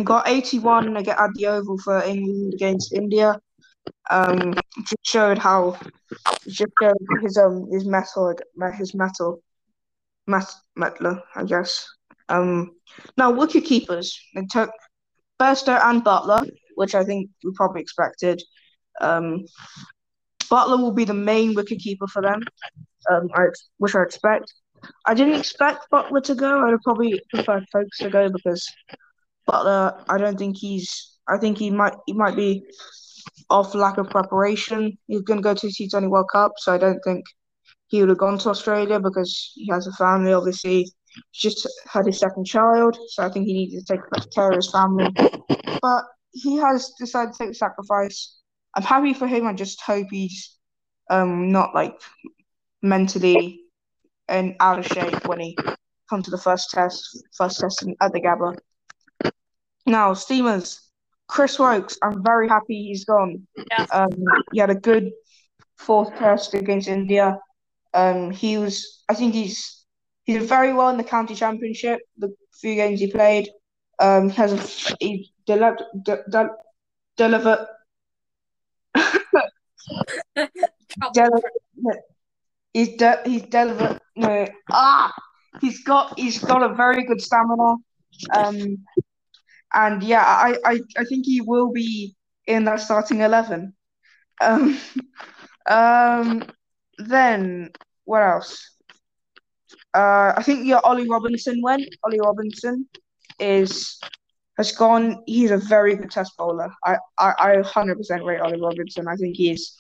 [0.04, 3.40] got 81 ag- at the Oval for England against India.
[4.10, 5.78] Um, just showed how
[6.48, 8.34] just showed his um his metal
[8.74, 9.42] his metal
[10.28, 11.88] met metler I guess.
[12.30, 12.72] Um,
[13.18, 14.72] now wicket keepers they took
[15.40, 16.48] Bairstow and Buttler,
[16.82, 18.42] which I think we probably expected.
[19.00, 19.46] Um,
[20.52, 22.42] Buttler will be the main wicketkeeper for them,
[23.12, 23.44] um, I
[23.78, 24.52] which I expect.
[25.06, 26.52] I didn't expect Buttler to go.
[26.66, 28.68] I'd probably preferred Foakes to go because
[29.48, 30.04] Buttler.
[30.10, 31.20] I don't think he's.
[31.28, 31.94] I think he might.
[32.08, 32.64] He might be
[33.52, 34.98] off lack of preparation.
[35.08, 37.24] He's going to go to the T20 World Cup, so I don't think
[37.90, 40.34] he would have gone to Australia because he has a family.
[40.34, 40.92] Obviously,
[41.32, 44.56] he's just had his second child, so I think he needed to take care of
[44.56, 45.08] his family.
[45.82, 48.38] But he has decided to take the sacrifice.
[48.76, 49.48] I'm happy for him.
[49.48, 50.58] I just hope he's
[51.10, 52.00] um not like
[52.82, 53.62] mentally
[54.28, 55.58] and out of shape when he
[56.10, 58.58] comes to the first test, first test at the Gabba.
[59.86, 60.90] Now, Steamers,
[61.28, 63.48] Chris Woakes, I'm very happy he's gone.
[63.70, 63.86] Yeah.
[63.92, 64.12] Um,
[64.52, 65.12] he had a good
[65.78, 67.40] fourth test against India.
[67.94, 69.86] Um, he was, I think he's
[70.24, 72.00] he did very well in the county championship.
[72.18, 73.50] The few games he played,
[74.00, 76.58] um, he has a he delivered de- de-
[77.18, 77.68] delivered
[81.14, 81.52] delivered
[82.74, 85.12] he's de- he's delivered no ah
[85.62, 87.76] he's got he's got a very good stamina.
[88.36, 88.78] Um,
[89.74, 92.16] and yeah, I, I, I think he will be
[92.48, 93.74] in that starting eleven.
[94.42, 94.78] Um,
[95.70, 96.44] um,
[96.98, 97.72] then
[98.06, 98.78] what else?
[99.94, 101.84] Uh, I think yeah, Ollie Robinson went.
[102.04, 102.88] Ollie Robinson
[103.40, 104.00] is
[104.58, 105.24] has gone.
[105.26, 106.72] He's a very good test bowler.
[106.86, 109.08] I, I, I 100% rate Ollie Robinson.
[109.08, 109.78] I think he's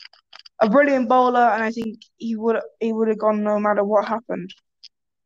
[0.61, 4.07] a brilliant bowler, and I think he would he would have gone no matter what
[4.07, 4.53] happened.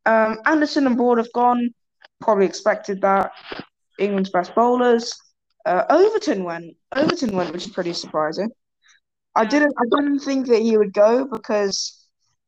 [0.06, 1.70] Um, Anderson and Broad have gone.
[2.20, 3.32] Probably expected that.
[3.98, 5.14] England's best bowlers.
[5.64, 6.76] Uh, Overton went.
[6.94, 8.50] Overton went, which is pretty surprising.
[9.34, 9.74] I didn't.
[9.78, 12.06] I didn't think that he would go because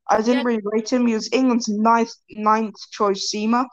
[0.09, 1.07] I didn't really rate him.
[1.07, 3.67] He was England's ninth ninth choice seamer,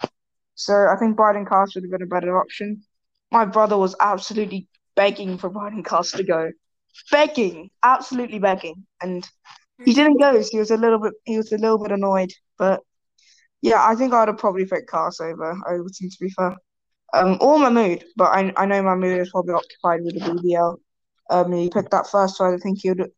[0.55, 2.83] so I think Brydon Carse would have been a better option.
[3.35, 6.53] My brother was absolutely begging for Brydon Carse to go,
[7.11, 9.29] begging, absolutely begging, and
[9.83, 10.41] he didn't go.
[10.41, 11.11] So he was a little bit.
[11.25, 12.79] He was a little bit annoyed, but
[13.61, 16.55] yeah, I think I'd have probably picked Carse over Overton to be fair.
[17.13, 20.77] Um, or Mahmood, but I I know Mahmood is probably occupied with the BBL.
[21.29, 23.11] Um, he picked that first, so I think he would.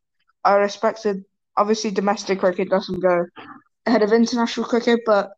[0.44, 1.26] I respected.
[1.58, 3.24] Obviously, domestic cricket doesn't go
[3.86, 5.30] ahead of international cricket, but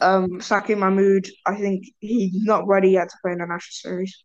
[0.00, 4.24] um, Saki Mahmood, I think he's not ready yet to play in the national series.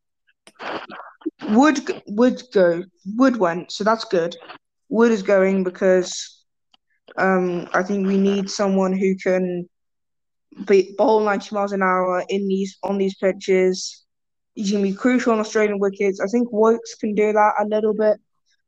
[1.49, 2.83] Wood would go.
[3.15, 4.35] Wood went, so that's good.
[4.89, 6.43] Wood is going because
[7.17, 9.67] um, I think we need someone who can
[10.65, 14.03] be bowl ninety miles an hour in these on these pitches.
[14.55, 16.19] He's gonna be crucial on Australian wickets.
[16.19, 18.17] I think Woakes can do that a little bit,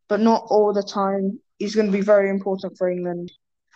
[0.08, 1.40] but not all the time.
[1.58, 3.32] He's gonna be very important for England,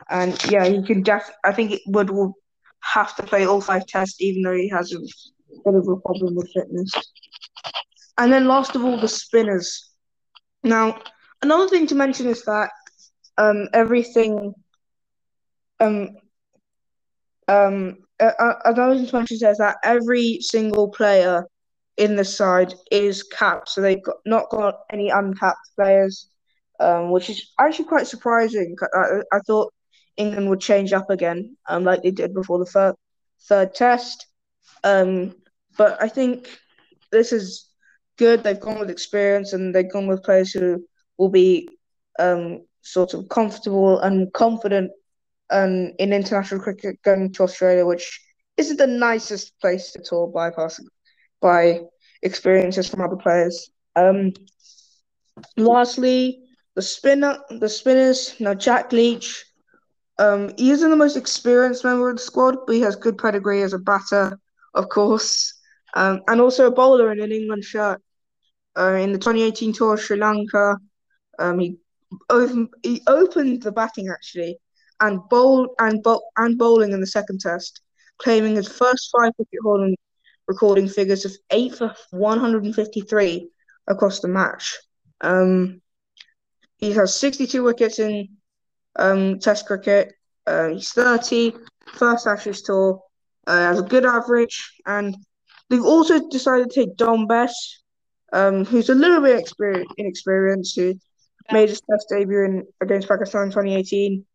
[0.10, 1.30] and yeah, he can def.
[1.44, 2.36] I think Wood will
[2.84, 6.36] have to play all five tests, even though he has a bit of a problem
[6.36, 6.92] with fitness.
[8.18, 9.90] And then last of all, the spinners.
[10.64, 11.00] Now,
[11.42, 12.70] another thing to mention is that
[13.38, 14.54] um, everything
[15.80, 16.10] um,
[17.48, 21.46] um, uh, another thing to mention that every single player
[21.98, 26.30] in the side is capped, so they've got, not got any uncapped players,
[26.80, 28.76] um, which is actually quite surprising.
[28.94, 29.74] I, I thought
[30.18, 32.96] England would change up again, um, like they did before the third
[33.48, 34.28] third test.
[34.84, 35.36] Um,
[35.78, 36.50] but I think
[37.12, 37.70] this is
[38.18, 38.44] good.
[38.44, 40.86] They've gone with experience and they've gone with players who
[41.18, 41.70] will be
[42.20, 44.92] um, sort of comfortable and confident
[45.50, 48.22] um, in international cricket going to Australia, which
[48.58, 50.88] isn't the nicest place to tour bypassing
[51.42, 51.82] by
[52.22, 53.70] experiences from other players.
[53.96, 54.34] Um,
[55.58, 56.44] lastly,
[56.76, 58.36] the spinner, the spinners.
[58.40, 59.46] Now Jack Leach,
[60.24, 63.62] um, he isn't the most experienced member of the squad, but he has good pedigree
[63.62, 64.40] as a batter,
[64.74, 65.54] of course,
[65.96, 68.02] um, and also a bowler in an England shirt.
[68.78, 70.78] Uh, in the 2018 tour of Sri Lanka,
[71.40, 71.78] um, he
[72.30, 74.58] opened, he opened the batting actually,
[75.02, 77.82] and bowled and bowl and bowling in the second test,
[78.18, 79.96] claiming his first five wicket hauling
[80.48, 83.50] recording figures of eight for 153
[83.88, 84.78] across the match.
[85.22, 85.82] Um,
[86.78, 88.30] he has 62 wickets in
[88.96, 90.14] um, Test cricket.
[90.46, 91.54] Uh, he's 30,
[91.94, 93.02] first Ashes tour,
[93.48, 95.16] uh, has a good average, and
[95.70, 97.82] they've also decided to take Dom Bess,
[98.34, 100.96] um, who's a little bit exper- inexperienced, who
[101.52, 104.26] made his Test debut in, against Pakistan in 2018.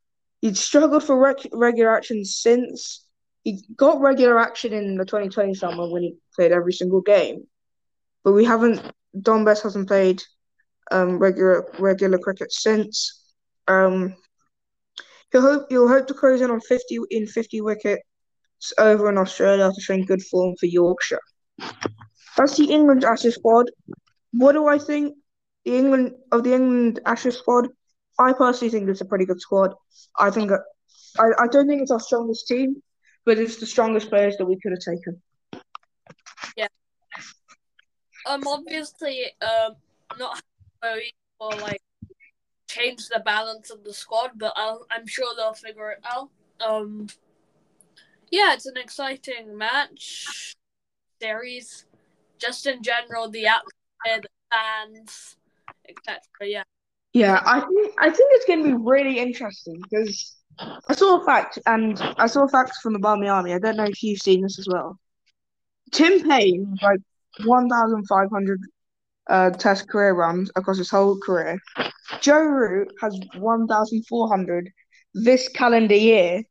[0.40, 3.04] He'd struggled for rec- regular action since
[3.44, 7.46] he got regular action in the 2020 summer when he played every single game,
[8.24, 8.80] but we haven't.
[9.20, 10.22] Dom Bess hasn't played
[10.90, 13.24] um, regular regular cricket since.
[13.66, 14.14] Um,
[15.32, 18.02] he'll hope he'll hope to close in on 50 in 50 wickets
[18.78, 21.20] over in Australia after showing good form for Yorkshire.
[22.36, 23.70] That's the England Ashes squad.
[24.32, 25.16] What do I think?
[25.64, 27.68] The England of the England Ashes squad.
[28.18, 29.74] I personally think it's a pretty good squad.
[30.18, 30.50] I think
[31.18, 32.82] I, I don't think it's our strongest team,
[33.24, 35.22] but it's the strongest players that we could have taken.
[36.56, 36.68] Yeah.
[38.26, 39.76] Um, obviously, um,
[40.18, 40.42] not
[40.82, 41.80] very or like
[42.78, 46.30] change the balance of the squad, but I'll, I'm sure they'll figure it out.
[46.66, 47.08] Um,
[48.30, 50.54] yeah, it's an exciting match
[51.20, 51.86] series.
[52.38, 55.36] Just in general, the atmosphere, the fans,
[55.88, 56.20] etc.
[56.42, 56.62] Yeah.
[57.14, 61.24] Yeah, I think I think it's going to be really interesting because I saw a
[61.24, 63.54] fact, and I saw facts from the Barmy Army.
[63.54, 64.98] I don't know if you've seen this as well.
[65.90, 67.00] Tim Paine, like
[67.44, 68.60] 1,500
[69.28, 71.58] uh, Test career runs across his whole career.
[72.20, 74.70] Joe Root has 1,400
[75.14, 76.42] this calendar year.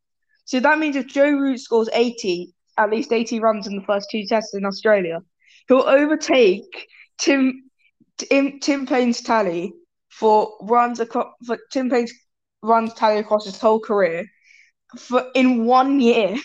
[0.44, 4.08] So that means if Joe Root scores 80, at least 80 runs in the first
[4.10, 5.20] two tests in Australia,
[5.66, 6.88] he'll overtake
[7.18, 7.64] Tim
[8.18, 9.72] Tim, Tim Paine's tally
[10.10, 12.12] for runs across for Tim Paine's
[12.62, 14.24] runs tally across his whole career
[14.96, 16.36] for in one year.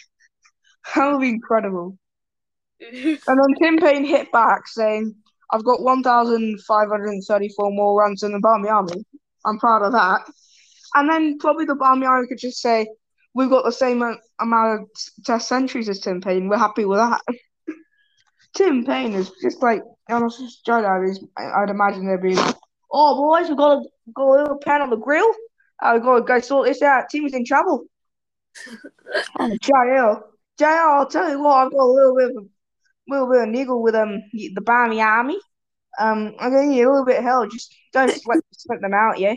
[0.95, 1.97] that would be incredible.
[2.79, 5.15] and then Tim Paine hit back saying,
[5.53, 9.05] I've got 1,534 more runs than the Barmy Army.
[9.45, 10.21] I'm proud of that.
[10.95, 12.87] And then probably the Barmy Army could just say,
[13.35, 14.01] We've got the same
[14.39, 14.89] amount of
[15.25, 16.49] test centuries as Tim Paine.
[16.49, 17.21] We're happy with that.
[18.55, 20.83] Tim Paine is just like, honestly, Joe
[21.37, 22.35] I'd imagine they'd be,
[22.91, 23.83] Oh, boys, we've got a,
[24.15, 25.31] got a little pan on the grill.
[25.81, 27.09] Uh, we've got to go sort this out.
[27.09, 27.85] Team's in trouble.
[29.39, 30.21] oh, JL.
[30.59, 32.47] JL, I'll tell you what, I've got a little bit of
[33.07, 35.39] little bit of niggle with um the Barmy Army.
[35.99, 37.51] Um, I'm gonna need a little bit of help.
[37.51, 39.35] Just don't sweat, sweat them out, yeah.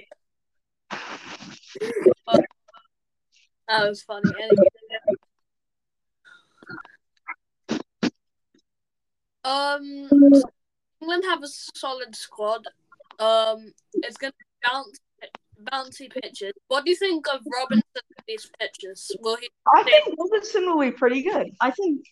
[3.68, 4.30] That was funny.
[9.44, 10.08] Um,
[11.00, 12.64] England have a solid squad.
[13.18, 14.32] Um, it's gonna
[14.64, 14.98] bounce
[15.72, 16.52] bouncy pitches.
[16.68, 17.84] What do you think of Robinson
[18.26, 19.10] these pitches?
[19.20, 19.48] Will he?
[19.74, 21.50] I think Robinson will be pretty good.
[21.60, 22.04] I think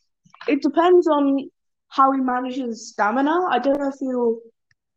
[0.48, 1.48] it depends on
[1.88, 3.46] how he manages stamina.
[3.50, 4.38] I don't know if he'll.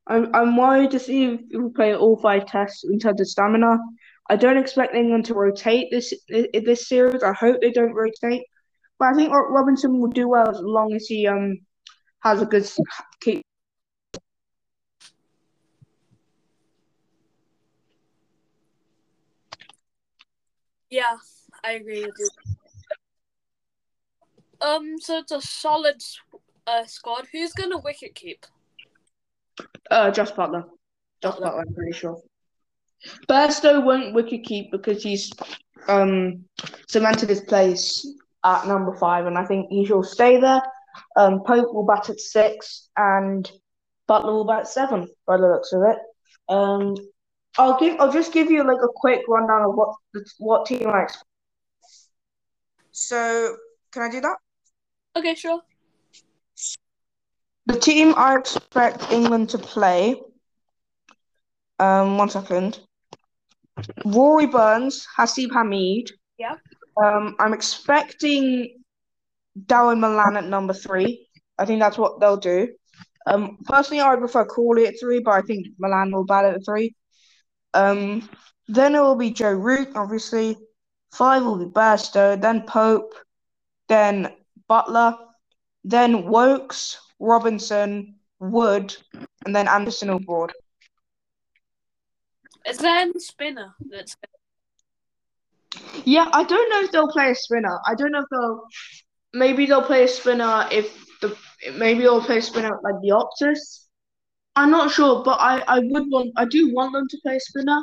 [0.07, 3.77] I'm I'm worried to see if he'll play all five tests in terms of stamina.
[4.29, 7.23] I don't expect England to rotate this this series.
[7.23, 8.43] I hope they don't rotate,
[8.99, 11.57] but I think Robinson will do well as long as he um
[12.21, 12.69] has a good
[13.21, 13.43] keep.
[20.89, 21.17] Yeah,
[21.63, 22.56] I agree with you.
[24.61, 26.03] Um, so it's a solid
[26.65, 27.27] uh, squad.
[27.31, 28.45] Who's gonna wicket keep?
[29.89, 30.65] Uh, Jos Buttler.
[31.21, 32.21] Jos Buttler, Buttler I'm pretty sure.
[33.29, 35.31] Bairstow won't wicket keep because he's
[35.87, 36.43] um
[36.87, 38.05] cemented his place
[38.43, 40.61] at number five, and I think he shall stay there.
[41.15, 43.49] Um, Pope will bat at six, and
[44.09, 45.97] Buttler will bat at seven, by the looks of it.
[46.49, 46.95] Um,
[47.57, 47.99] I'll give.
[47.99, 49.95] I'll just give you like a quick rundown of what
[50.39, 51.25] what team I expect.
[52.91, 53.55] So,
[53.91, 54.37] can I do that?
[55.17, 55.61] Okay, sure.
[57.65, 60.21] The team I expect England to play.
[61.79, 62.79] Um, one second.
[64.05, 66.11] Rory Burns, Haseeb Hameed.
[66.37, 66.55] Yeah.
[67.03, 68.79] Um, I'm expecting
[69.65, 71.27] Dawid Malan at number three.
[71.57, 72.69] I think that's what they'll do.
[73.25, 76.63] Um, personally, I would prefer Crawley at three, but I think Malan will bat at
[76.63, 76.95] three.
[77.73, 78.29] Um,
[78.67, 80.57] then it will be Joe Root, obviously.
[81.11, 83.13] Five will be Bairstow, then Pope,
[83.89, 84.33] then
[84.69, 85.17] Buttler,
[85.83, 88.95] then Woakes, Robinson, Wood,
[89.45, 90.53] and then Anderson on board.
[92.67, 94.15] Is there a spinner that's
[96.05, 97.79] Yeah, I don't know if they'll play a spinner.
[97.85, 98.63] I don't know if they'll
[99.33, 101.35] maybe they'll play a spinner if the
[101.75, 103.85] maybe they'll play a spinner like the Optus.
[104.55, 107.39] I'm not sure, but I, I would want I do want them to play a
[107.39, 107.81] spinner.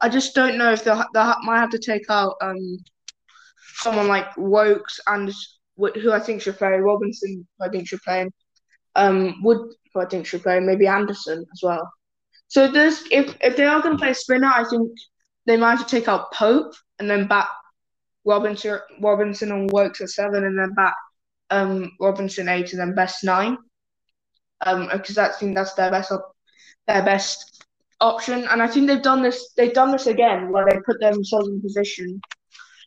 [0.00, 2.78] I just don't know if they'll they might have to take out um
[3.76, 5.32] someone like Woakes and
[5.76, 7.46] who I think should play Robinson.
[7.60, 8.28] I think should play
[8.96, 9.74] um Wood.
[9.92, 11.92] Who I think should play maybe Anderson as well.
[12.48, 14.90] So there's if if they are going to play spinner, I think
[15.46, 17.48] they might have to take out Pope and then back
[18.24, 20.94] Robinson Robinson and Woakes at seven, and then back
[21.50, 23.56] um Robinson eight, and then Bess nine.
[24.66, 26.34] Um, because I think that's their best op-
[26.86, 27.64] their best
[28.00, 29.52] option, and I think they've done this.
[29.56, 32.20] They've done this again, where they put themselves in position,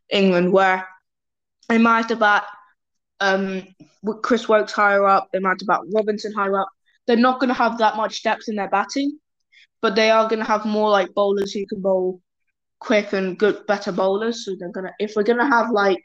[0.10, 0.88] England, where
[1.70, 2.16] they might have to
[3.20, 3.64] um
[4.22, 5.30] Chris Woakes higher up.
[5.32, 6.70] They might have bat Robinson higher up.
[7.06, 9.18] They're not going to have that much depth in their batting,
[9.82, 12.22] but they are going to have more like bowlers who can bowl
[12.80, 14.46] quick and good, better bowlers.
[14.46, 16.04] So they're gonna, if we're gonna have like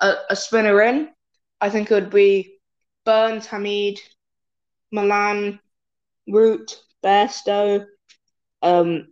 [0.00, 1.08] a, a spinner in,
[1.60, 2.58] I think it would be
[3.04, 3.98] Burns, Hameed,
[4.92, 5.60] Malan,
[6.28, 7.84] Root, Bairstow,
[8.62, 9.08] um,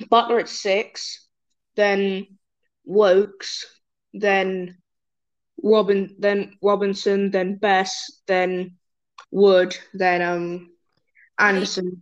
[0.00, 1.26] Buttler at six,
[1.76, 2.26] then
[2.84, 3.66] Woakes,
[4.12, 4.78] then
[5.62, 8.76] Robin, then Robinson, then Bess, then
[9.30, 10.70] Wood, then um
[11.38, 12.00] Anderson.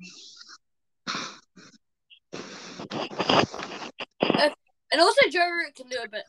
[4.92, 6.22] And also Joe Root can do a bit.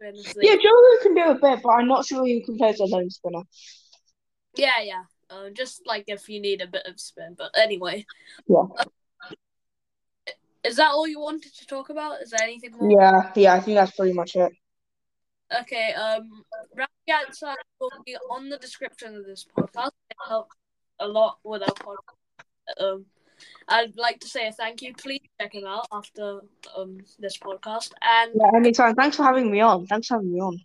[0.00, 0.46] Honestly.
[0.46, 2.78] Yeah, Joe Root can do a bit, but I'm not sure he can play as
[2.78, 3.42] a lone spinner.
[4.56, 5.02] Yeah, yeah.
[5.28, 7.34] Uh, just like if you need a bit of spin.
[7.36, 8.06] But anyway.
[8.46, 8.66] Yeah.
[10.62, 12.22] Is that all you wanted to talk about?
[12.22, 12.88] Is there anything more?
[12.88, 14.52] Yeah, yeah, I think that's pretty much it.
[15.60, 16.44] Okay, um,
[16.76, 19.90] round answer will be on the description of this podcast.
[20.10, 20.56] It helps
[21.00, 22.80] a lot with our podcast.
[22.80, 23.06] Um,
[23.68, 24.94] I'd like to say a thank you.
[24.94, 26.40] Please check it out after
[26.76, 27.92] um this podcast.
[28.00, 28.94] And Yeah, anytime.
[28.94, 29.86] Thanks for having me on.
[29.86, 30.60] Thanks for having me on.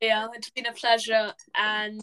[0.00, 1.32] yeah, it's been a pleasure.
[1.54, 2.00] And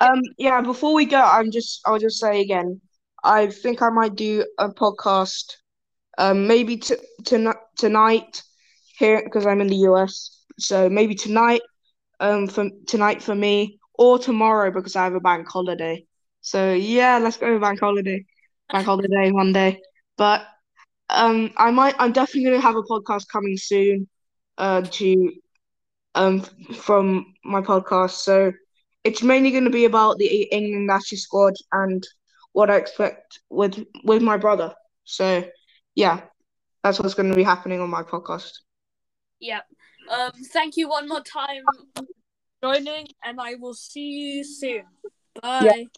[0.00, 2.80] Um, yeah, before we go, I'm just I'll just say again,
[3.24, 5.56] I think I might do a podcast,
[6.18, 8.42] um, maybe t- to- tonight
[9.02, 10.44] here because I'm in the US.
[10.58, 11.62] So maybe tonight,
[12.20, 16.06] um, for tonight for me, or tomorrow because I have a bank holiday.
[16.42, 18.24] So yeah, let's go bank holiday,
[18.72, 19.80] bank holiday Monday.
[20.18, 20.42] But
[21.10, 24.08] um, I might, I'm definitely gonna have a podcast coming soon,
[24.58, 25.32] uh, to
[26.14, 26.40] um
[26.74, 28.12] from my podcast.
[28.28, 28.52] So
[29.04, 32.02] it's mainly going to be about the England national squad and
[32.52, 34.74] what I expect with with my brother.
[35.04, 35.44] So,
[35.94, 36.20] yeah,
[36.84, 38.52] that's what's going to be happening on my podcast.
[39.42, 39.60] Yeah,
[40.08, 41.64] um, thank you one more time
[41.94, 42.04] for
[42.62, 44.84] joining, and I will see you soon.
[45.42, 45.88] Bye.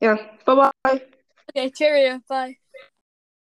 [0.00, 0.16] Yeah.
[0.46, 1.02] Bye bye.
[1.50, 2.20] Okay, cheerio.
[2.26, 2.59] Bye.